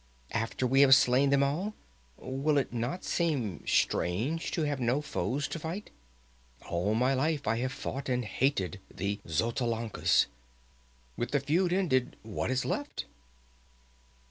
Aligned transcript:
"After 0.31 0.65
we 0.65 0.81
have 0.81 0.95
slain 0.95 1.29
them 1.29 1.43
all? 1.43 1.75
Will 2.17 2.57
it 2.57 2.73
not 2.73 3.03
seem 3.03 3.63
strange, 3.67 4.49
to 4.49 4.63
have 4.63 4.79
no 4.79 4.99
foes 4.99 5.47
to 5.49 5.59
fight? 5.59 5.91
All 6.67 6.95
my 6.95 7.13
life 7.13 7.45
I 7.45 7.57
have 7.57 7.71
fought 7.71 8.09
and 8.09 8.25
hated 8.25 8.79
the 8.91 9.19
Xotalancas. 9.27 10.25
With 11.15 11.29
the 11.29 11.39
feud 11.39 11.71
ended, 11.71 12.15
what 12.23 12.49
is 12.49 12.65
left?" 12.65 13.05